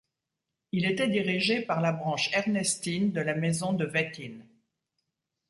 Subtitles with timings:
[0.71, 4.39] Il était dirigé par la branche ernestine de la Maison de Wettin.